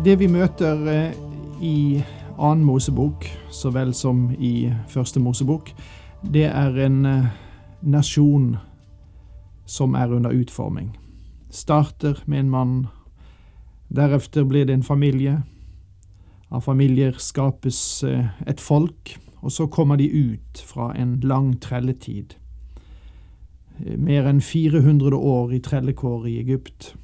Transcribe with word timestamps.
Det 0.00 0.14
vi 0.16 0.30
møter 0.32 0.78
eh, 0.88 1.16
i 1.60 2.00
annen 2.40 2.62
Mosebok, 2.64 3.26
så 3.52 3.68
vel 3.74 3.90
som 3.92 4.30
i 4.32 4.70
første 4.88 5.20
Mosebok, 5.20 5.74
det 6.24 6.46
er 6.48 6.78
en 6.86 7.04
eh, 7.04 7.26
nasjon 7.84 8.54
som 9.68 9.98
er 10.00 10.16
under 10.16 10.32
utforming. 10.32 10.94
Starter 11.52 12.24
med 12.24 12.46
en 12.46 12.50
mann, 12.56 12.74
deretter 13.92 14.48
blir 14.48 14.64
det 14.64 14.78
en 14.78 14.88
familie. 14.88 15.42
Av 16.48 16.64
familier 16.64 17.20
skapes 17.20 18.00
eh, 18.08 18.32
et 18.48 18.60
folk, 18.60 19.18
og 19.44 19.52
så 19.52 19.68
kommer 19.68 20.00
de 20.00 20.08
ut 20.08 20.64
fra 20.64 20.94
en 20.96 21.18
lang 21.20 21.58
trelletid. 21.60 22.38
Mer 24.00 24.32
enn 24.32 24.40
400 24.40 25.12
år 25.12 25.52
i 25.52 25.60
trellekår 25.60 26.24
i 26.24 26.38
Egypt. 26.40 26.94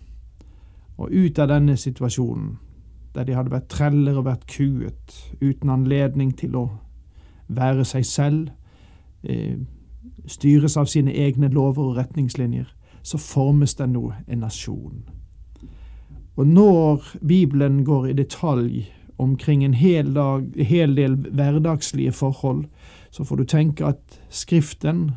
Og 0.97 1.13
ut 1.13 1.39
av 1.39 1.53
denne 1.53 1.77
situasjonen 1.77 2.55
der 3.17 3.25
de 3.25 3.37
hadde 3.37 3.53
vært 3.53 3.71
treller 3.73 4.19
og 4.21 4.27
vært 4.29 4.47
kuet, 4.51 5.17
uten 5.41 5.73
anledning 5.73 6.35
til 6.37 6.57
å 6.57 6.67
være 7.49 7.85
seg 7.89 8.05
selv, 8.07 8.51
eh, 9.25 9.57
styres 10.27 10.77
av 10.77 10.91
sine 10.91 11.13
egne 11.13 11.49
lover 11.49 11.91
og 11.91 11.97
retningslinjer, 11.97 12.67
så 13.03 13.19
formes 13.19 13.75
det 13.79 13.89
nå 13.89 14.11
en 14.27 14.43
nasjon. 14.43 15.05
Og 16.37 16.47
når 16.47 17.17
Bibelen 17.27 17.85
går 17.85 18.11
i 18.11 18.13
detalj 18.13 18.87
omkring 19.19 19.65
en 19.65 19.75
hel, 19.75 20.13
dag, 20.15 20.45
hel 20.61 20.95
del 20.97 21.17
hverdagslige 21.17 22.13
forhold, 22.13 22.67
så 23.11 23.25
får 23.25 23.37
du 23.37 23.45
tenke 23.45 23.87
at 23.87 24.21
Skriften 24.29 25.11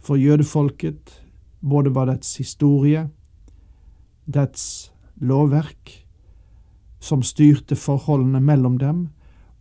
for 0.00 0.16
jødefolket 0.20 1.22
både 1.60 1.94
var 1.94 2.10
dets 2.10 2.36
historie, 2.36 3.08
dets 4.26 4.92
lovverk, 5.16 6.06
som 7.00 7.22
styrte 7.22 7.76
forholdene 7.76 8.40
mellom 8.40 8.78
dem, 8.78 9.08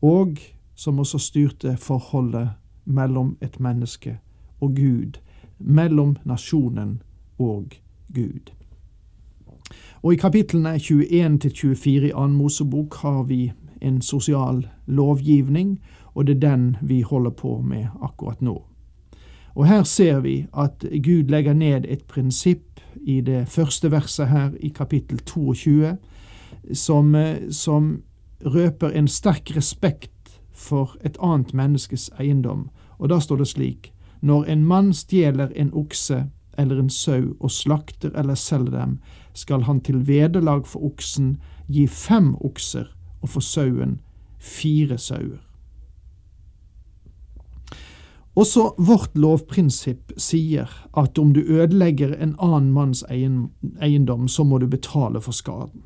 og 0.01 0.39
som 0.75 0.99
også 0.99 1.17
styrte 1.17 1.77
forholdet 1.77 2.49
mellom 2.85 3.37
et 3.41 3.59
menneske 3.59 4.19
og 4.61 4.75
Gud, 4.75 5.19
mellom 5.59 6.17
nasjonen 6.25 7.02
og 7.39 7.75
Gud. 8.14 8.52
Og 10.02 10.14
I 10.14 10.15
kapitlene 10.15 10.75
21-24 10.75 11.89
i 11.89 12.11
Annen 12.15 12.37
Mosebok 12.37 12.95
har 12.95 13.23
vi 13.23 13.52
en 13.81 14.02
sosial 14.02 14.67
lovgivning, 14.85 15.80
og 16.14 16.27
det 16.27 16.35
er 16.35 16.49
den 16.49 16.77
vi 16.81 17.02
holder 17.02 17.31
på 17.31 17.61
med 17.61 17.87
akkurat 18.02 18.41
nå. 18.41 18.64
Og 19.55 19.67
Her 19.67 19.83
ser 19.83 20.19
vi 20.19 20.45
at 20.58 20.85
Gud 21.03 21.30
legger 21.30 21.53
ned 21.53 21.85
et 21.87 22.03
prinsipp 22.03 22.80
i 23.02 23.21
det 23.21 23.47
første 23.47 23.91
verset 23.91 24.27
her 24.27 24.52
i 24.59 24.67
kapittel 24.67 25.19
22, 25.19 25.97
som, 26.73 27.15
eh, 27.15 27.49
som 27.49 28.03
røper 28.45 28.89
en 28.89 29.08
sterk 29.08 29.55
respekt 29.55 30.42
for 30.52 30.97
et 31.03 31.17
annet 31.21 31.53
menneskes 31.53 32.09
eiendom. 32.20 32.70
Og 32.99 33.09
da 33.09 33.20
står 33.20 33.37
det 33.37 33.47
slik 33.47 33.93
Når 34.21 34.45
en 34.52 34.65
mann 34.65 34.93
stjeler 34.93 35.52
en 35.55 35.71
okse 35.73 36.25
eller 36.58 36.80
en 36.80 36.89
sau 36.89 37.36
og 37.39 37.52
slakter 37.52 38.11
eller 38.15 38.36
selger 38.36 38.71
dem, 38.71 38.99
skal 39.33 39.61
han 39.64 39.80
til 39.80 40.08
vederlag 40.08 40.67
for 40.67 40.83
oksen 40.83 41.37
gi 41.67 41.87
fem 41.87 42.36
okser 42.42 42.89
og 43.21 43.30
for 43.30 43.39
sauen 43.39 43.99
fire 44.39 44.97
sauer. 44.97 45.39
Også 48.39 48.73
vårt 48.77 49.17
lovprinsipp 49.20 50.14
sier 50.17 50.70
at 50.97 51.20
om 51.20 51.33
du 51.33 51.41
ødelegger 51.41 52.14
en 52.21 52.36
annen 52.39 52.71
manns 52.71 53.03
eiendom, 53.09 54.27
så 54.27 54.43
må 54.43 54.59
du 54.59 54.67
betale 54.67 55.21
for 55.21 55.36
skaden. 55.36 55.83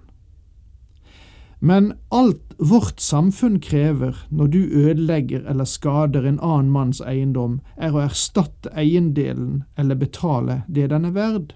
Men 1.66 1.94
alt 2.10 2.56
vårt 2.58 3.00
samfunn 3.00 3.60
krever 3.60 4.18
når 4.30 4.48
du 4.48 4.60
ødelegger 4.60 5.46
eller 5.48 5.64
skader 5.64 6.26
en 6.28 6.40
annen 6.44 6.72
manns 6.76 7.00
eiendom, 7.00 7.62
er 7.80 7.96
å 7.96 8.02
erstatte 8.04 8.68
eiendelen 8.76 9.62
eller 9.80 9.96
betale 9.96 10.58
det 10.68 10.90
den 10.92 11.08
er 11.08 11.14
verd. 11.16 11.54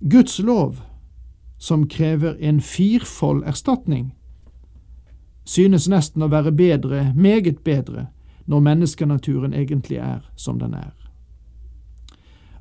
Guds 0.00 0.40
lov, 0.42 0.80
som 1.58 1.84
krever 1.86 2.34
en 2.42 2.58
firfold 2.58 3.44
erstatning, 3.46 4.10
synes 5.46 5.86
nesten 5.86 6.26
å 6.26 6.30
være 6.34 6.50
bedre, 6.58 7.12
meget 7.14 7.62
bedre, 7.62 8.08
når 8.50 8.66
menneskenaturen 8.72 9.54
egentlig 9.54 10.02
er 10.02 10.26
som 10.34 10.58
den 10.58 10.74
er. 10.74 10.98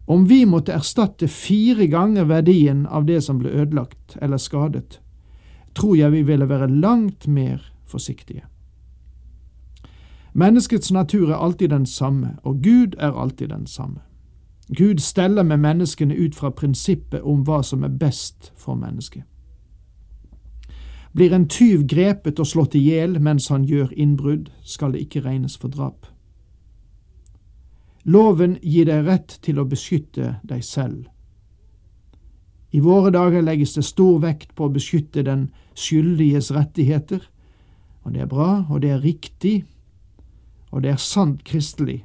Om 0.05 0.29
vi 0.29 0.43
måtte 0.45 0.77
erstatte 0.77 1.25
fire 1.25 1.89
ganger 1.89 2.29
verdien 2.29 2.85
av 2.85 3.09
det 3.09 3.23
som 3.25 3.41
ble 3.41 3.49
ødelagt 3.49 4.19
eller 4.21 4.37
skadet, 4.37 5.01
tror 5.77 5.95
jeg 5.95 6.11
vi 6.11 6.21
ville 6.25 6.49
være 6.49 6.67
langt 6.67 7.27
mer 7.27 7.61
forsiktige. 7.85 8.43
Menneskets 10.33 10.91
natur 10.91 11.31
er 11.31 11.35
alltid 11.35 11.69
den 11.69 11.85
samme, 11.85 12.35
og 12.43 12.61
Gud 12.63 12.95
er 12.97 13.11
alltid 13.11 13.47
den 13.47 13.67
samme. 13.67 13.99
Gud 14.77 14.97
steller 14.97 15.43
med 15.43 15.57
menneskene 15.57 16.17
ut 16.17 16.35
fra 16.35 16.49
prinsippet 16.49 17.21
om 17.21 17.41
hva 17.47 17.61
som 17.63 17.83
er 17.83 17.93
best 17.99 18.51
for 18.55 18.75
mennesket. 18.75 19.23
Blir 21.15 21.33
en 21.33 21.47
tyv 21.49 21.87
grepet 21.87 22.39
og 22.39 22.47
slått 22.47 22.75
i 22.75 22.83
hjel 22.83 23.19
mens 23.21 23.47
han 23.47 23.65
gjør 23.65 23.93
innbrudd, 23.95 24.51
skal 24.63 24.93
det 24.93 25.07
ikke 25.07 25.23
regnes 25.25 25.57
for 25.57 25.73
drap. 25.73 26.05
Loven 28.05 28.57
gir 28.61 28.85
deg 28.85 29.07
rett 29.07 29.39
til 29.41 29.59
å 29.59 29.65
beskytte 29.65 30.35
deg 30.43 30.63
selv 30.63 31.07
i 32.71 32.79
våre 32.79 33.11
dager 33.11 33.41
legges 33.41 33.73
det 33.77 33.85
stor 33.87 34.19
vekt 34.19 34.53
på 34.55 34.67
å 34.67 34.73
beskytte 34.73 35.23
den 35.23 35.47
skyldiges 35.77 36.51
rettigheter, 36.51 37.21
og 38.03 38.13
det 38.13 38.21
er 38.25 38.31
bra, 38.31 38.65
og 38.69 38.81
det 38.81 38.91
er 38.91 39.03
riktig, 39.03 39.63
og 40.71 40.83
det 40.83 40.91
er 40.91 41.01
sant 41.01 41.43
kristelig, 41.47 42.03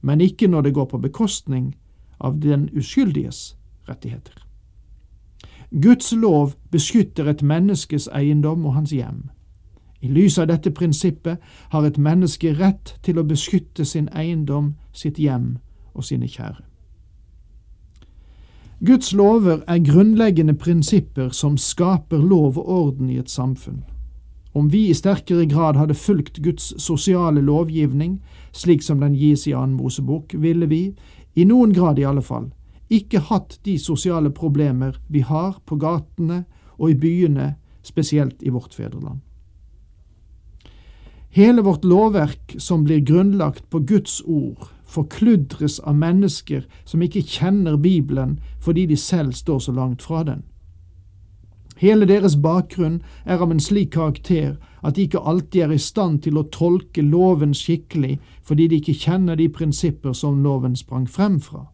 men 0.00 0.20
ikke 0.20 0.48
når 0.48 0.68
det 0.68 0.74
går 0.74 0.90
på 0.92 1.00
bekostning 1.02 1.72
av 2.20 2.38
den 2.40 2.68
uskyldiges 2.76 3.56
rettigheter. 3.88 4.44
Guds 5.70 6.12
lov 6.12 6.54
beskytter 6.70 7.28
et 7.28 7.42
menneskes 7.42 8.08
eiendom 8.14 8.64
og 8.66 8.74
hans 8.78 8.92
hjem. 8.92 9.28
I 10.00 10.08
lys 10.08 10.38
av 10.38 10.48
dette 10.48 10.70
prinsippet 10.70 11.42
har 11.72 11.84
et 11.84 11.98
menneske 11.98 12.54
rett 12.56 12.94
til 13.02 13.18
å 13.18 13.26
beskytte 13.26 13.84
sin 13.84 14.08
eiendom, 14.14 14.76
sitt 14.92 15.18
hjem 15.18 15.58
og 15.94 16.06
sine 16.06 16.30
kjære. 16.30 16.67
Guds 18.80 19.12
lover 19.12 19.64
er 19.66 19.80
grunnleggende 19.82 20.54
prinsipper 20.54 21.32
som 21.34 21.56
skaper 21.58 22.20
lov 22.22 22.60
og 22.60 22.68
orden 22.70 23.08
i 23.10 23.16
et 23.18 23.30
samfunn. 23.30 23.80
Om 24.54 24.68
vi 24.70 24.84
i 24.88 24.94
sterkere 24.94 25.48
grad 25.50 25.74
hadde 25.76 25.96
fulgt 25.98 26.38
Guds 26.44 26.70
sosiale 26.82 27.42
lovgivning, 27.42 28.20
slik 28.52 28.82
som 28.82 29.02
den 29.02 29.16
gis 29.18 29.48
i 29.50 29.54
Annen 29.54 29.74
Mosebok, 29.76 30.34
ville 30.38 30.70
vi, 30.70 30.94
i 31.34 31.44
noen 31.44 31.74
grad 31.74 31.98
i 31.98 32.06
alle 32.06 32.22
fall, 32.22 32.52
ikke 32.88 33.24
hatt 33.28 33.58
de 33.66 33.74
sosiale 33.82 34.30
problemer 34.30 34.96
vi 35.08 35.24
har 35.26 35.58
på 35.66 35.76
gatene 35.76 36.44
og 36.78 36.92
i 36.92 36.98
byene, 37.02 37.56
spesielt 37.82 38.42
i 38.46 38.54
vårt 38.54 38.74
fedreland. 38.78 39.18
Hele 41.34 41.62
vårt 41.66 41.84
lovverk 41.84 42.54
som 42.62 42.86
blir 42.86 43.02
grunnlagt 43.02 43.66
på 43.70 43.82
Guds 43.82 44.22
ord, 44.24 44.70
forkludres 44.88 45.78
av 45.84 45.96
mennesker 46.00 46.64
som 46.84 47.02
ikke 47.04 47.22
kjenner 47.22 47.76
Bibelen 47.76 48.38
fordi 48.64 48.86
de 48.88 48.96
selv 48.96 49.32
står 49.36 49.58
så 49.58 49.72
langt 49.72 50.02
fra 50.02 50.22
den. 50.24 50.42
Hele 51.78 52.08
deres 52.10 52.34
bakgrunn 52.42 53.02
er 53.24 53.38
av 53.38 53.52
en 53.52 53.60
slik 53.62 53.92
karakter 53.94 54.56
at 54.82 54.96
de 54.96 55.04
ikke 55.06 55.22
alltid 55.22 55.62
er 55.62 55.74
i 55.76 55.82
stand 55.82 56.22
til 56.24 56.38
å 56.38 56.48
tolke 56.54 57.04
loven 57.04 57.54
skikkelig 57.54 58.16
fordi 58.42 58.66
de 58.66 58.80
ikke 58.80 58.96
kjenner 59.04 59.38
de 59.38 59.46
prinsipper 59.48 60.16
som 60.16 60.42
loven 60.42 60.74
sprang 60.76 61.06
frem 61.06 61.38
fra. 61.40 61.68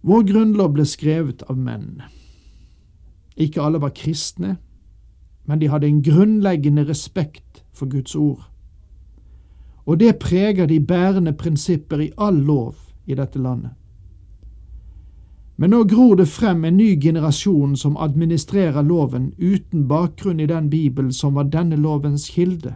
Vår 0.00 0.24
grunnlov 0.30 0.72
ble 0.78 0.86
skrevet 0.88 1.42
av 1.50 1.58
menn. 1.60 2.00
Ikke 3.36 3.60
alle 3.60 3.82
var 3.82 3.92
kristne, 3.92 4.56
men 5.44 5.60
de 5.60 5.68
hadde 5.68 5.90
en 5.90 6.00
grunnleggende 6.04 6.86
respekt 6.88 7.64
for 7.76 7.90
Guds 7.90 8.16
ord 8.16 8.49
og 9.90 9.98
det 9.98 10.18
preger 10.22 10.66
de 10.66 10.80
bærende 10.80 11.32
prinsipper 11.32 11.98
i 11.98 12.12
all 12.16 12.36
lov 12.46 12.76
i 13.06 13.14
dette 13.18 13.38
landet. 13.42 13.70
Men 15.56 15.74
nå 15.74 15.80
gror 15.84 16.14
det 16.16 16.28
frem 16.30 16.62
en 16.64 16.76
ny 16.76 16.94
generasjon 17.02 17.72
som 17.76 17.96
administrerer 17.96 18.86
loven 18.86 19.32
uten 19.38 19.88
bakgrunn 19.88 20.40
i 20.40 20.46
den 20.46 20.70
Bibelen 20.70 21.12
som 21.12 21.34
var 21.34 21.50
denne 21.50 21.76
lovens 21.76 22.28
kilde. 22.30 22.74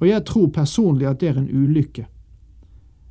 Og 0.00 0.08
jeg 0.08 0.24
tror 0.26 0.50
personlig 0.52 1.06
at 1.06 1.20
det 1.20 1.28
er 1.28 1.38
en 1.38 1.50
ulykke. 1.54 2.06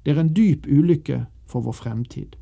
Det 0.04 0.12
er 0.12 0.20
en 0.20 0.34
dyp 0.36 0.68
ulykke 0.68 1.26
for 1.48 1.64
vår 1.64 1.78
fremtid. 1.80 2.36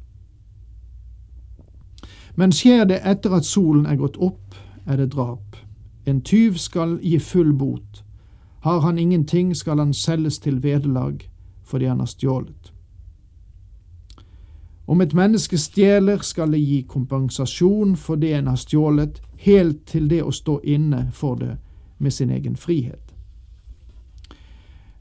Men 2.35 2.51
skjer 2.51 2.89
det 2.89 3.03
etter 3.05 3.37
at 3.37 3.45
solen 3.45 3.85
er 3.85 4.01
gått 4.01 4.17
opp, 4.17 4.57
er 4.89 4.97
det 4.97 5.11
drap. 5.13 5.55
En 6.09 6.21
tyv 6.25 6.57
skal 6.57 6.97
gi 7.05 7.19
full 7.19 7.53
bot. 7.53 8.03
Har 8.63 8.79
han 8.79 8.99
ingenting, 8.99 9.55
skal 9.55 9.79
han 9.79 9.93
selges 9.93 10.39
til 10.39 10.63
vederlag 10.63 11.29
fordi 11.63 11.85
han 11.85 11.99
har 11.99 12.07
stjålet. 12.07 12.71
Om 14.85 15.01
et 15.01 15.13
menneske 15.13 15.57
stjeler, 15.57 16.17
skal 16.17 16.51
det 16.51 16.59
gi 16.59 16.77
kompensasjon 16.87 17.95
for 17.95 18.15
det 18.15 18.33
en 18.33 18.47
har 18.47 18.55
stjålet, 18.55 19.19
helt 19.37 19.85
til 19.85 20.07
det 20.07 20.21
å 20.23 20.31
stå 20.31 20.61
inne 20.63 21.09
for 21.11 21.35
det 21.35 21.57
med 21.97 22.13
sin 22.13 22.29
egen 22.29 22.55
frihet. 22.55 23.11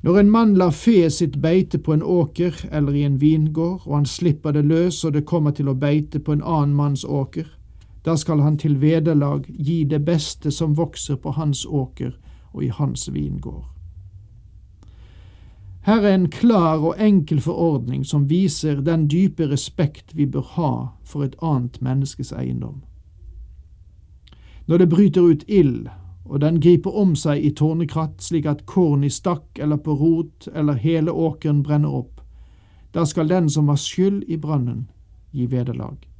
Når 0.02 0.18
en 0.18 0.30
mann 0.30 0.56
lar 0.58 0.74
feet 0.74 1.12
sitt 1.12 1.38
beite 1.38 1.78
på 1.78 1.94
en 1.94 2.02
åker 2.02 2.64
eller 2.72 2.98
i 2.98 3.04
en 3.06 3.20
vingård, 3.20 3.86
og 3.86 3.94
han 3.94 4.06
slipper 4.06 4.58
det 4.58 4.64
løs 4.66 5.04
og 5.04 5.14
det 5.14 5.22
kommer 5.24 5.54
til 5.54 5.70
å 5.70 5.78
beite 5.78 6.18
på 6.18 6.32
en 6.34 6.42
annen 6.42 6.74
manns 6.74 7.04
åker, 7.04 7.46
da 8.02 8.16
skal 8.18 8.42
han 8.42 8.58
til 8.58 8.80
vederlag 8.82 9.46
gi 9.46 9.84
det 9.84 10.02
beste 10.02 10.50
som 10.50 10.74
vokser 10.74 11.22
på 11.22 11.38
hans 11.38 11.62
åker 11.66 12.18
og 12.52 12.64
i 12.64 12.69
hans 12.69 13.08
vingård. 13.12 13.64
Her 15.82 16.02
er 16.02 16.14
en 16.14 16.28
klar 16.31 16.78
og 16.78 17.00
enkel 17.00 17.40
forordning 17.40 18.04
som 18.06 18.28
viser 18.31 18.81
den 18.81 19.08
dype 19.10 19.49
respekt 19.50 20.14
vi 20.14 20.26
bør 20.26 20.44
ha 20.54 20.72
for 21.04 21.25
et 21.25 21.34
annet 21.43 21.81
menneskes 21.82 22.31
eiendom. 22.32 22.84
Når 24.66 24.78
det 24.78 24.88
bryter 24.88 25.22
ut 25.22 25.44
ild, 25.49 25.88
og 26.25 26.40
den 26.40 26.60
griper 26.60 26.94
om 26.94 27.16
seg 27.19 27.43
i 27.43 27.50
tårnekratt 27.50 28.22
slik 28.22 28.46
at 28.46 28.62
korn 28.66 29.02
i 29.05 29.10
stakk 29.10 29.58
eller 29.58 29.76
på 29.76 29.96
rot 29.98 30.46
eller 30.55 30.78
hele 30.78 31.10
åkeren 31.10 31.64
brenner 31.66 31.90
opp, 31.90 32.20
da 32.94 33.05
skal 33.05 33.28
den 33.28 33.50
som 33.50 33.66
var 33.66 33.76
skyld 33.76 34.22
i 34.28 34.38
brannen, 34.38 34.87
gi 35.32 35.46
vederlag. 35.50 36.11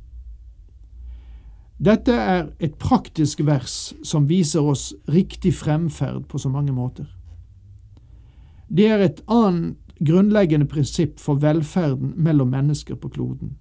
Dette 1.79 2.13
er 2.13 2.51
et 2.59 2.75
praktisk 2.79 3.41
vers 3.47 3.95
som 4.05 4.29
viser 4.29 4.63
oss 4.63 4.93
riktig 5.09 5.55
fremferd 5.55 6.29
på 6.29 6.39
så 6.39 6.49
mange 6.49 6.73
måter. 6.73 7.09
Det 8.69 8.87
er 8.89 9.03
et 9.05 9.23
annet 9.27 9.79
grunnleggende 10.03 10.67
prinsipp 10.67 11.21
for 11.21 11.41
velferden 11.43 12.15
mellom 12.17 12.51
mennesker 12.51 12.95
på 12.95 13.09
kloden. 13.09 13.57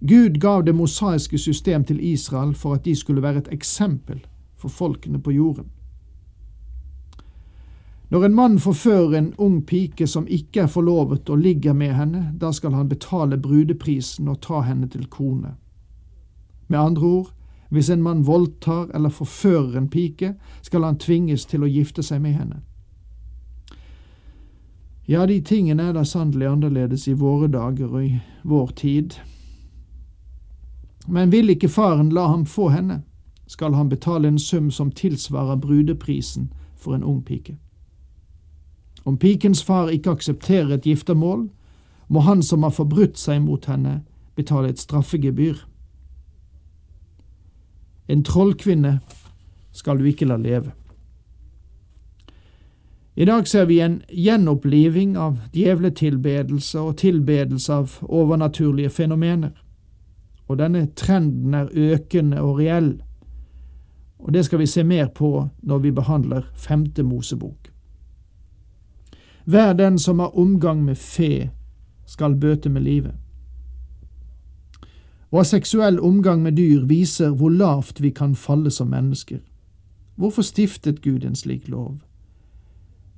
Gud 0.00 0.40
gav 0.40 0.64
det 0.64 0.74
mosaiske 0.74 1.38
system 1.38 1.84
til 1.84 2.00
Israel 2.04 2.54
for 2.54 2.74
at 2.74 2.84
de 2.84 2.96
skulle 2.96 3.22
være 3.22 3.38
et 3.44 3.52
eksempel 3.52 4.20
for 4.56 4.68
folkene 4.68 5.22
på 5.22 5.30
jorden. 5.30 5.70
Når 8.10 8.24
en 8.24 8.34
mann 8.34 8.58
forfører 8.58 9.16
en 9.18 9.34
ung 9.38 9.62
pike 9.66 10.06
som 10.06 10.26
ikke 10.28 10.60
er 10.60 10.66
forlovet 10.66 11.30
og 11.30 11.38
ligger 11.38 11.72
med 11.72 11.94
henne, 11.94 12.34
da 12.40 12.52
skal 12.52 12.72
han 12.72 12.88
betale 12.88 13.38
brudeprisen 13.38 14.28
og 14.28 14.40
ta 14.40 14.60
henne 14.60 14.88
til 14.88 15.06
kone. 15.06 15.54
Med 16.74 16.80
andre 16.82 17.06
ord, 17.06 17.28
hvis 17.70 17.90
en 17.90 18.02
mann 18.02 18.26
voldtar 18.26 18.88
eller 18.94 19.08
forfører 19.08 19.76
en 19.78 19.88
pike, 19.88 20.34
skal 20.62 20.82
han 20.82 20.96
tvinges 20.98 21.44
til 21.46 21.62
å 21.62 21.68
gifte 21.70 22.02
seg 22.02 22.18
med 22.22 22.32
henne. 22.34 22.56
Ja, 25.06 25.22
de 25.26 25.36
tingene 25.40 25.84
er 25.86 25.92
da 25.94 26.02
sannelig 26.02 26.48
annerledes 26.50 27.04
i 27.06 27.12
våre 27.14 27.46
dager 27.46 27.92
og 27.92 28.02
i 28.02 28.16
vår 28.42 28.72
tid. 28.74 29.14
Men 31.06 31.30
vil 31.30 31.52
ikke 31.54 31.70
faren 31.70 32.10
la 32.10 32.24
ham 32.32 32.42
få 32.46 32.72
henne, 32.74 33.04
skal 33.46 33.78
han 33.78 33.92
betale 33.92 34.28
en 34.28 34.38
sum 34.38 34.72
som 34.74 34.90
tilsvarer 34.90 35.60
brudeprisen 35.62 36.48
for 36.74 36.98
en 36.98 37.04
ung 37.04 37.20
pike. 37.22 37.54
Om 39.04 39.20
pikens 39.22 39.62
far 39.62 39.94
ikke 39.94 40.16
aksepterer 40.18 40.74
et 40.74 40.90
giftermål, 40.90 41.46
må 42.08 42.26
han 42.26 42.42
som 42.42 42.66
har 42.66 42.74
forbrutt 42.74 43.14
seg 43.14 43.46
mot 43.46 43.70
henne, 43.70 44.00
betale 44.34 44.74
et 44.74 44.82
straffegebyr. 44.82 45.62
En 48.08 48.24
trollkvinne 48.24 48.98
skal 49.72 49.98
du 49.98 50.04
ikke 50.08 50.28
la 50.28 50.36
leve. 50.36 50.72
I 53.16 53.24
dag 53.24 53.48
ser 53.48 53.64
vi 53.64 53.78
en 53.80 54.00
gjenoppliving 54.10 55.16
av 55.16 55.38
djevletilbedelse 55.54 56.80
og 56.80 56.96
tilbedelse 56.98 57.72
av 57.72 57.98
overnaturlige 58.02 58.90
fenomener, 58.90 59.52
og 60.48 60.58
denne 60.58 60.88
trenden 60.98 61.54
er 61.54 61.70
økende 61.70 62.42
og 62.42 62.58
reell, 62.58 62.90
og 64.18 64.32
det 64.34 64.44
skal 64.44 64.58
vi 64.58 64.66
se 64.66 64.82
mer 64.84 65.06
på 65.14 65.30
når 65.62 65.78
vi 65.78 65.92
behandler 65.94 66.48
Femte 66.54 67.02
Mosebok. 67.02 67.70
Hver 69.44 69.72
den 69.72 69.98
som 69.98 70.18
har 70.18 70.38
omgang 70.38 70.84
med 70.84 70.96
fe, 70.96 71.50
skal 72.06 72.34
bøte 72.34 72.68
med 72.68 72.82
livet. 72.82 73.14
Å 75.34 75.40
ha 75.40 75.42
seksuell 75.42 75.96
omgang 75.98 76.44
med 76.44 76.54
dyr 76.54 76.84
viser 76.86 77.32
hvor 77.34 77.50
lavt 77.50 77.98
vi 77.98 78.12
kan 78.14 78.36
falle 78.38 78.70
som 78.70 78.92
mennesker. 78.94 79.40
Hvorfor 80.14 80.46
stiftet 80.46 81.00
Gud 81.02 81.24
en 81.26 81.34
slik 81.34 81.66
lov? 81.68 81.96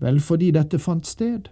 Vel, 0.01 0.21
fordi 0.21 0.49
dette 0.57 0.81
fant 0.81 1.05
sted. 1.07 1.51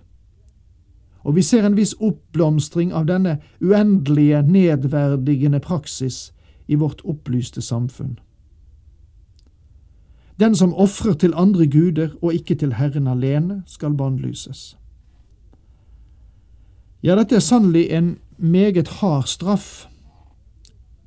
Og 1.21 1.37
vi 1.37 1.45
ser 1.45 1.69
en 1.69 1.77
viss 1.77 1.93
oppblomstring 2.01 2.97
av 2.97 3.05
denne 3.13 3.43
uendelige, 3.61 4.41
nedverdigende 4.43 5.61
praksis 5.61 6.33
i 6.67 6.81
vårt 6.81 7.05
opplyste 7.05 7.61
samfunn. 7.61 8.17
Den 10.41 10.57
som 10.57 10.73
ofrer 10.73 11.13
til 11.13 11.37
andre 11.37 11.67
guder 11.67 12.17
og 12.23 12.35
ikke 12.35 12.55
til 12.55 12.73
Herren 12.81 13.07
alene, 13.07 13.63
skal 13.67 13.93
bannlyses. 13.93 14.79
Ja, 17.03 17.21
dette 17.21 17.37
er 17.37 17.45
sannelig 17.45 17.91
en 17.93 18.17
meget 18.39 18.89
hard 18.89 19.29
straff, 19.29 19.85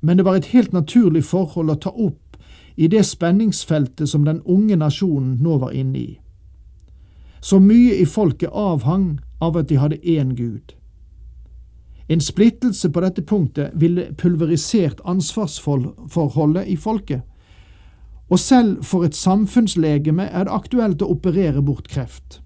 men 0.00 0.16
det 0.16 0.24
var 0.24 0.36
et 0.36 0.50
helt 0.54 0.72
naturlig 0.72 1.24
forhold 1.24 1.70
å 1.70 1.78
ta 1.82 1.90
opp 1.90 2.36
i 2.76 2.88
det 2.88 3.02
spenningsfeltet 3.04 4.08
som 4.08 4.24
den 4.24 4.40
unge 4.46 4.76
nasjonen 4.76 5.38
nå 5.42 5.58
var 5.58 5.74
inne 5.74 5.98
i. 5.98 6.20
Så 7.40 7.58
mye 7.58 7.96
i 7.98 8.06
folket 8.06 8.50
avhang 8.54 9.18
av 9.40 9.56
at 9.56 9.68
de 9.68 9.78
hadde 9.78 9.98
én 10.02 10.34
Gud. 10.38 10.74
En 12.08 12.20
splittelse 12.20 12.90
på 12.90 13.02
dette 13.04 13.22
punktet 13.22 13.74
ville 13.74 14.08
pulverisert 14.14 15.02
ansvarsforholdet 15.04 16.66
i 16.66 16.76
folket, 16.76 17.22
og 18.28 18.38
selv 18.38 18.84
for 18.84 19.04
et 19.04 19.16
samfunnslegeme 19.16 20.28
er 20.28 20.46
det 20.46 20.54
aktuelt 20.54 21.02
å 21.02 21.10
operere 21.12 21.62
bort 21.64 21.88
kreft. 21.88 22.40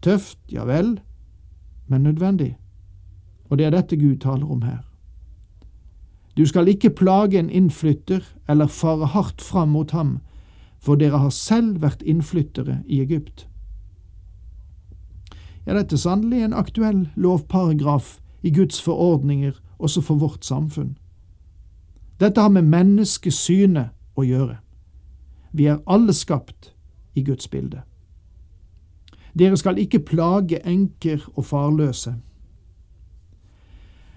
Tøft, 0.00 0.38
ja 0.48 0.64
vel, 0.64 0.96
men 1.86 2.06
nødvendig. 2.06 2.54
Og 3.50 3.58
det 3.58 3.66
er 3.66 3.74
dette 3.74 3.98
Gud 3.98 4.20
taler 4.22 4.46
om 4.46 4.62
her. 4.62 4.89
Du 6.40 6.46
skal 6.46 6.68
ikke 6.68 6.90
plage 6.90 7.38
en 7.38 7.50
innflytter 7.50 8.24
eller 8.48 8.66
fare 8.66 9.06
hardt 9.06 9.42
fram 9.42 9.68
mot 9.68 9.90
ham, 9.90 10.18
for 10.80 10.96
dere 10.96 11.18
har 11.20 11.34
selv 11.36 11.82
vært 11.82 12.00
innflyttere 12.02 12.78
i 12.88 13.02
Egypt. 13.02 13.44
Ja, 15.66 15.74
dette 15.76 15.98
er 15.98 16.00
sannelig 16.00 16.40
en 16.40 16.56
aktuell 16.56 17.02
lovparagraf 17.20 18.22
i 18.40 18.54
Guds 18.56 18.80
forordninger 18.80 19.52
også 19.78 20.00
for 20.00 20.16
vårt 20.16 20.44
samfunn. 20.44 20.96
Dette 22.20 22.40
har 22.40 22.48
med 22.48 22.72
menneskesynet 22.72 23.92
å 24.16 24.24
gjøre. 24.24 24.56
Vi 25.52 25.68
er 25.68 25.84
alle 25.84 26.16
skapt 26.16 26.72
i 27.14 27.20
Guds 27.20 27.52
bilde. 27.52 27.82
Dere 29.36 29.60
skal 29.60 29.76
ikke 29.76 30.00
plage 30.08 30.64
enker 30.64 31.20
og 31.34 31.44
farløse. 31.52 32.14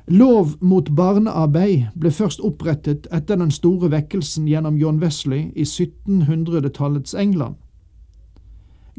Lov 0.08 0.58
mot 0.60 0.90
barnearbeid 0.96 1.94
ble 1.96 2.12
først 2.12 2.42
opprettet 2.44 3.08
etter 3.12 3.40
den 3.40 3.52
store 3.52 3.88
vekkelsen 3.92 4.48
gjennom 4.48 4.76
John 4.78 5.00
Wesley 5.00 5.52
i 5.56 5.64
1700-tallets 5.64 7.14
England. 7.16 7.56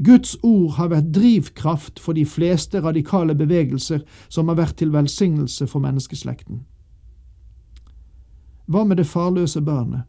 Guds 0.04 0.36
ord 0.42 0.70
har 0.78 0.88
vært 0.90 1.12
drivkraft 1.14 2.00
for 2.00 2.16
de 2.16 2.24
fleste 2.26 2.80
radikale 2.82 3.34
bevegelser 3.34 4.00
som 4.28 4.48
har 4.48 4.56
vært 4.58 4.78
til 4.80 4.92
velsignelse 4.92 5.68
for 5.70 5.84
menneskeslekten. 5.84 6.64
Hva 8.66 8.84
med 8.84 8.96
det 8.96 9.06
farløse 9.06 9.60
barnet? 9.60 10.08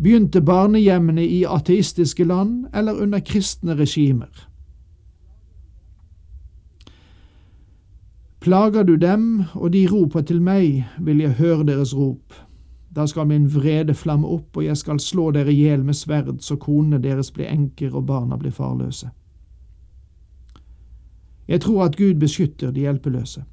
Begynte 0.00 0.40
barnehjemmene 0.40 1.22
i 1.22 1.44
ateistiske 1.44 2.24
land 2.24 2.64
eller 2.74 2.96
under 2.96 3.20
kristne 3.20 3.76
regimer? 3.76 4.48
Plager 8.42 8.82
du 8.82 8.96
dem, 8.96 9.44
og 9.54 9.72
de 9.72 9.86
roper 9.86 10.20
til 10.20 10.40
meg, 10.42 10.82
vil 10.98 11.20
jeg 11.22 11.38
høre 11.38 11.62
deres 11.64 11.94
rop. 11.94 12.34
Da 12.90 13.06
skal 13.06 13.28
min 13.30 13.46
vrede 13.54 13.94
flamme 13.94 14.26
opp, 14.26 14.56
og 14.56 14.64
jeg 14.64 14.76
skal 14.76 14.98
slå 15.00 15.30
dere 15.30 15.52
i 15.52 15.60
hjel 15.60 15.84
med 15.86 15.94
sverd, 15.94 16.40
så 16.42 16.56
konene 16.56 16.98
deres 16.98 17.30
blir 17.30 17.46
enker 17.46 17.94
og 17.94 18.06
barna 18.06 18.36
blir 18.36 18.50
farløse. 18.50 19.12
Jeg 21.48 21.60
tror 21.60 21.84
at 21.84 21.96
Gud 21.96 22.14
beskytter 22.14 22.70
de 22.70 22.80
hjelpeløse. 22.80 23.44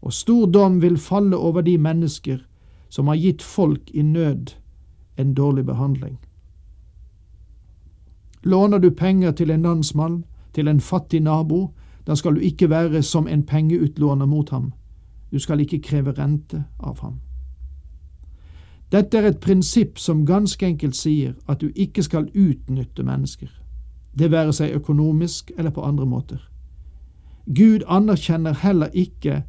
og 0.00 0.12
stor 0.12 0.46
dom 0.46 0.82
vil 0.82 0.98
falle 0.98 1.36
over 1.36 1.60
de 1.60 1.78
mennesker 1.78 2.38
som 2.88 3.06
har 3.06 3.16
gitt 3.16 3.42
folk 3.42 3.90
i 3.90 4.02
nød 4.02 4.54
en 5.16 5.34
dårlig 5.34 5.64
behandling. 5.66 6.18
Låner 8.42 8.78
du 8.78 8.90
penger 8.90 9.32
til 9.32 9.50
en 9.50 9.62
landsmann, 9.62 10.24
til 10.54 10.68
en 10.68 10.80
fattig 10.80 11.20
nabo, 11.20 11.74
da 12.08 12.14
skal 12.16 12.34
du 12.34 12.40
ikke 12.40 12.70
være 12.70 13.02
som 13.02 13.28
en 13.28 13.42
pengeutlåner 13.42 14.26
mot 14.26 14.50
ham. 14.50 14.72
Du 15.32 15.38
skal 15.38 15.60
ikke 15.60 15.82
kreve 15.84 16.14
rente 16.16 16.64
av 16.80 17.00
ham. 17.00 17.18
Dette 18.92 19.18
er 19.18 19.28
et 19.28 19.40
prinsipp 19.40 19.98
som 20.00 20.24
ganske 20.26 20.66
enkelt 20.66 20.96
sier 20.96 21.34
at 21.46 21.60
du 21.60 21.68
ikke 21.76 22.02
skal 22.02 22.30
utnytte 22.32 23.04
mennesker, 23.04 23.50
det 24.18 24.30
være 24.32 24.52
seg 24.56 24.72
økonomisk 24.72 25.52
eller 25.58 25.70
på 25.70 25.84
andre 25.84 26.06
måter. 26.06 26.40
Gud 27.44 27.84
anerkjenner 27.86 28.56
heller 28.56 28.88
ikke 28.92 29.42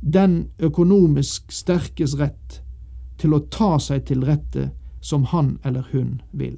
den 0.00 0.48
økonomisk 0.58 1.52
sterkes 1.52 2.16
rett 2.18 2.62
til 3.18 3.34
å 3.36 3.44
ta 3.52 3.76
seg 3.78 4.06
til 4.08 4.24
rette 4.24 4.70
som 5.00 5.28
han 5.28 5.58
eller 5.64 5.84
hun 5.92 6.22
vil. 6.32 6.56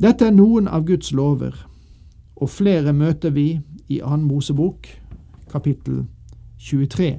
Dette 0.00 0.30
er 0.30 0.32
noen 0.32 0.68
av 0.68 0.86
Guds 0.86 1.12
lover, 1.12 1.67
og 2.38 2.50
flere 2.50 2.92
møter 2.92 3.30
vi 3.34 3.60
i 3.88 4.00
Annen 4.00 4.28
Mosebok, 4.28 4.86
kapittel 5.50 6.04
23. 6.58 7.18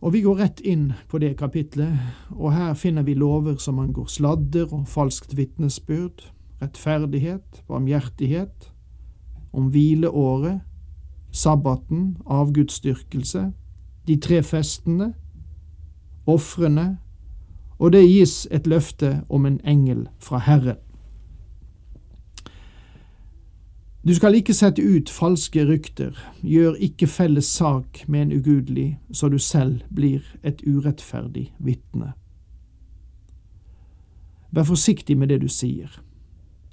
Og 0.00 0.12
vi 0.12 0.20
går 0.24 0.40
rett 0.40 0.60
inn 0.64 0.90
på 1.08 1.20
det 1.20 1.34
kapitlet, 1.40 1.96
og 2.30 2.52
her 2.52 2.74
finner 2.74 3.04
vi 3.04 3.14
lover 3.14 3.56
som 3.60 3.78
angår 3.80 4.08
sladder 4.12 4.72
og 4.72 4.88
falskt 4.88 5.36
vitnesbyrd, 5.36 6.24
rettferdighet, 6.60 7.62
barmhjertighet, 7.68 8.72
om 9.52 9.68
hvileåret, 9.72 10.60
sabbaten, 11.32 12.16
avgudsdyrkelse, 12.26 13.50
de 14.08 14.16
tre 14.16 14.42
festene, 14.42 15.14
ofrene, 16.26 16.98
og 17.78 17.92
det 17.92 18.04
gis 18.04 18.44
et 18.50 18.66
løfte 18.66 19.22
om 19.28 19.46
en 19.46 19.60
engel 19.64 20.08
fra 20.20 20.38
Herren. 20.44 20.89
Du 24.06 24.14
skal 24.14 24.34
ikke 24.34 24.54
sette 24.56 24.80
ut 24.82 25.10
falske 25.12 25.66
rykter, 25.68 26.16
gjør 26.40 26.78
ikke 26.80 27.06
felles 27.06 27.44
sak 27.52 28.04
med 28.08 28.22
en 28.22 28.32
ugudelig, 28.32 28.98
så 29.12 29.28
du 29.28 29.38
selv 29.38 29.82
blir 29.94 30.24
et 30.42 30.62
urettferdig 30.64 31.50
vitne. 31.58 32.14
Vær 34.50 34.64
forsiktig 34.64 35.18
med 35.18 35.28
det 35.28 35.42
du 35.42 35.48
sier. 35.48 36.00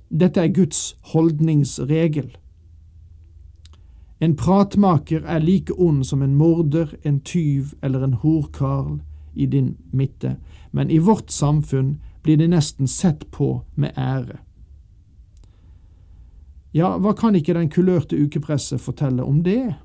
Dette 0.10 0.40
er 0.40 0.54
Guds 0.56 0.96
holdningsregel. 1.12 2.32
En 4.24 4.36
pratmaker 4.36 5.28
er 5.28 5.44
like 5.44 5.76
ond 5.76 6.06
som 6.08 6.24
en 6.24 6.36
morder, 6.36 6.96
en 7.04 7.20
tyv 7.20 7.76
eller 7.84 8.04
en 8.04 8.14
horkarl 8.24 9.02
i 9.36 9.46
din 9.46 9.76
midte, 9.92 10.38
men 10.72 10.90
i 10.90 10.98
vårt 10.98 11.32
samfunn 11.32 11.98
blir 12.24 12.38
det 12.38 12.50
nesten 12.50 12.88
sett 12.88 13.28
på 13.32 13.66
med 13.76 13.92
ære. 13.98 14.40
Ja, 16.74 16.98
hva 16.98 17.14
kan 17.16 17.36
ikke 17.36 17.56
den 17.56 17.70
kulørte 17.70 18.18
ukepresset 18.20 18.82
fortelle 18.82 19.24
om 19.24 19.42
det? 19.44 19.76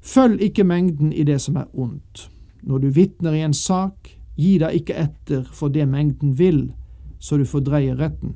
Følg 0.00 0.40
ikke 0.42 0.64
mengden 0.64 1.12
i 1.12 1.22
det 1.22 1.40
som 1.40 1.56
er 1.56 1.68
ondt. 1.74 2.30
Når 2.62 2.78
du 2.78 2.88
vitner 2.88 3.32
i 3.36 3.44
en 3.44 3.54
sak, 3.54 4.08
gi 4.38 4.56
deg 4.58 4.80
ikke 4.80 4.96
etter 4.96 5.44
for 5.52 5.68
det 5.68 5.88
mengden 5.88 6.38
vil, 6.38 6.68
så 7.20 7.36
du 7.36 7.44
fordreier 7.44 7.98
retten. 7.98 8.34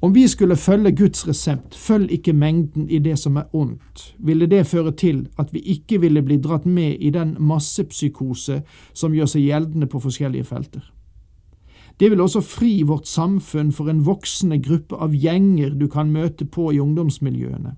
Om 0.00 0.12
vi 0.14 0.28
skulle 0.28 0.56
følge 0.56 0.92
Guds 0.96 1.28
resept, 1.28 1.74
følg 1.74 2.12
ikke 2.12 2.32
mengden 2.32 2.86
i 2.90 2.98
det 3.02 3.16
som 3.18 3.36
er 3.36 3.48
ondt, 3.52 4.14
ville 4.18 4.46
det 4.46 4.66
føre 4.66 4.92
til 4.92 5.24
at 5.38 5.50
vi 5.52 5.58
ikke 5.58 5.98
ville 6.00 6.22
bli 6.22 6.36
dratt 6.38 6.66
med 6.66 6.96
i 7.00 7.10
den 7.10 7.34
massepsykose 7.40 8.60
som 8.94 9.14
gjør 9.14 9.26
seg 9.26 9.48
gjeldende 9.48 9.90
på 9.90 10.00
forskjellige 10.00 10.46
felter. 10.46 10.84
Det 12.00 12.10
vil 12.10 12.20
også 12.20 12.40
fri 12.40 12.82
vårt 12.82 13.06
samfunn 13.06 13.72
for 13.72 13.90
en 13.90 14.04
voksende 14.06 14.58
gruppe 14.62 14.96
av 14.96 15.14
gjenger 15.14 15.74
du 15.74 15.88
kan 15.88 16.12
møte 16.12 16.44
på 16.46 16.70
i 16.72 16.78
ungdomsmiljøene. 16.80 17.74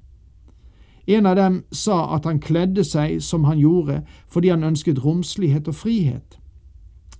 En 1.07 1.27
av 1.27 1.37
dem 1.37 1.63
sa 1.73 2.15
at 2.15 2.25
han 2.25 2.41
kledde 2.41 2.85
seg 2.85 3.23
som 3.23 3.45
han 3.45 3.59
gjorde 3.59 4.03
fordi 4.29 4.53
han 4.53 4.65
ønsket 4.65 5.01
romslighet 5.05 5.69
og 5.69 5.75
frihet. 5.75 6.37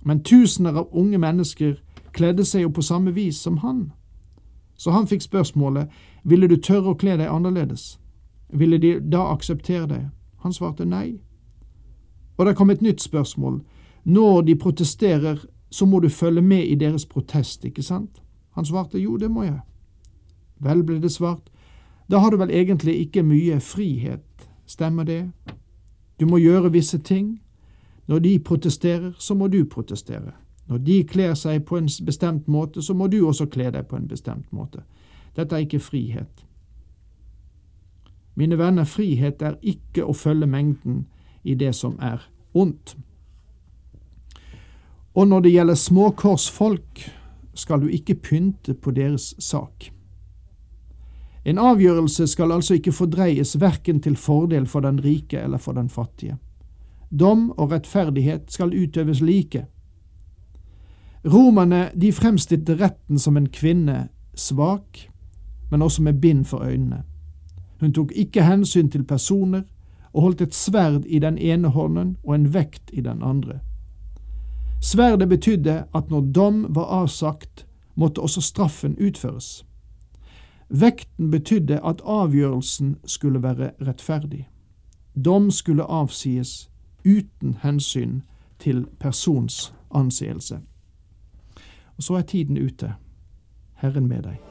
Men 0.05 0.23
tusener 0.23 0.77
av 0.77 0.93
unge 0.93 1.17
mennesker 1.17 1.81
kledde 2.13 2.45
seg 2.45 2.61
jo 2.61 2.69
på 2.69 2.85
samme 2.85 3.11
vis 3.11 3.41
som 3.41 3.57
han. 3.57 3.91
Så 4.77 4.91
han 4.91 5.07
fikk 5.07 5.21
spørsmålet 5.21 5.89
ville 6.23 6.47
du 6.47 6.55
tørre 6.57 6.93
å 6.93 6.97
kle 6.97 7.17
deg 7.17 7.29
annerledes, 7.29 7.97
ville 8.53 8.77
de 8.77 8.99
da 8.99 9.27
akseptere 9.33 9.87
deg? 9.87 10.07
Han 10.41 10.53
svarte 10.53 10.85
nei. 10.85 11.19
Og 12.37 12.45
det 12.45 12.55
kom 12.57 12.69
et 12.69 12.81
nytt 12.81 13.01
spørsmål. 13.01 13.61
Når 14.03 14.41
de 14.41 14.55
protesterer, 14.55 15.43
så 15.71 15.85
må 15.85 15.99
du 15.99 16.09
følge 16.09 16.41
med 16.41 16.67
i 16.67 16.75
deres 16.75 17.05
protest, 17.05 17.65
ikke 17.65 17.83
sant? 17.83 18.21
Han 18.51 18.65
svarte 18.65 18.99
jo, 18.99 19.17
det 19.17 19.31
må 19.31 19.43
jeg. 19.43 19.59
Vel, 20.59 20.83
ble 20.83 20.99
det 21.01 21.11
svart, 21.11 21.47
da 22.11 22.19
har 22.19 22.31
du 22.31 22.37
vel 22.37 22.51
egentlig 22.51 22.97
ikke 22.99 23.23
mye 23.23 23.59
frihet, 23.59 24.49
stemmer 24.67 25.03
det? 25.07 25.31
Du 26.19 26.27
må 26.27 26.37
gjøre 26.37 26.71
visse 26.71 26.97
ting. 26.97 27.41
Når 28.07 28.19
de 28.19 28.39
protesterer, 28.39 29.11
så 29.19 29.33
må 29.33 29.47
du 29.47 29.65
protestere. 29.65 30.31
Når 30.67 30.77
de 30.77 31.03
kler 31.03 31.33
seg 31.33 31.63
på 31.65 31.77
en 31.77 31.87
bestemt 32.05 32.47
måte, 32.47 32.81
så 32.81 32.93
må 32.93 33.07
du 33.07 33.27
også 33.27 33.45
kle 33.45 33.71
deg 33.71 33.87
på 33.87 33.95
en 33.95 34.07
bestemt 34.07 34.51
måte. 34.51 34.83
Dette 35.35 35.55
er 35.55 35.63
ikke 35.65 35.79
frihet. 35.79 36.45
Mine 38.35 38.57
venner, 38.57 38.83
frihet 38.83 39.41
er 39.41 39.55
ikke 39.61 40.05
å 40.05 40.13
følge 40.13 40.47
mengden 40.47 41.05
i 41.43 41.55
det 41.55 41.75
som 41.75 41.97
er 41.99 42.27
ondt. 42.53 42.97
Og 45.13 45.27
når 45.27 45.39
det 45.39 45.51
gjelder 45.51 45.75
småkorsfolk, 45.75 47.01
skal 47.53 47.81
du 47.81 47.87
ikke 47.87 48.15
pynte 48.15 48.73
på 48.73 48.91
deres 48.95 49.33
sak. 49.39 49.91
En 51.45 51.57
avgjørelse 51.57 52.27
skal 52.27 52.51
altså 52.51 52.77
ikke 52.77 52.93
fordreies 52.93 53.57
verken 53.59 53.99
til 54.01 54.15
fordel 54.15 54.67
for 54.67 54.79
den 54.85 55.03
rike 55.03 55.39
eller 55.39 55.57
for 55.57 55.73
den 55.73 55.89
fattige. 55.89 56.37
Dom 57.19 57.49
og 57.57 57.71
rettferdighet 57.71 58.51
skal 58.53 58.73
utøves 58.73 59.21
like. 59.21 59.65
Romerne 61.25 61.89
de 62.01 62.11
fremstilte 62.11 62.77
retten 62.79 63.19
som 63.19 63.37
en 63.37 63.49
kvinne 63.49 64.07
svak, 64.35 65.09
men 65.71 65.81
også 65.81 66.01
med 66.01 66.21
bind 66.21 66.45
for 66.45 66.63
øynene. 66.63 67.03
Hun 67.79 67.93
tok 67.93 68.11
ikke 68.15 68.45
hensyn 68.45 68.89
til 68.89 69.03
personer 69.03 69.61
og 70.13 70.21
holdt 70.21 70.41
et 70.41 70.55
sverd 70.55 71.05
i 71.05 71.19
den 71.19 71.37
ene 71.37 71.67
hånden 71.67 72.17
og 72.23 72.35
en 72.35 72.53
vekt 72.53 72.89
i 72.93 73.01
den 73.01 73.23
andre. 73.23 73.59
Sverdet 74.81 75.29
betydde 75.29 75.85
at 75.93 76.09
når 76.09 76.21
dom 76.21 76.65
var 76.69 76.83
avsagt, 76.83 77.67
måtte 77.95 78.21
også 78.21 78.41
straffen 78.41 78.97
utføres. 78.97 79.65
Vekten 80.69 81.31
betydde 81.31 81.79
at 81.85 82.01
avgjørelsen 82.05 82.97
skulle 83.05 83.43
være 83.43 83.71
rettferdig. 83.87 84.49
Dom 85.25 85.51
skulle 85.51 85.83
avsies 85.83 86.71
uten 87.05 87.57
hensyn 87.63 88.21
til 88.59 88.85
persons 88.99 89.73
anseelse. 89.93 90.59
Og 91.97 92.03
så 92.03 92.13
er 92.13 92.21
tiden 92.21 92.57
ute. 92.57 92.93
Herren 93.73 94.07
med 94.07 94.23
deg. 94.23 94.50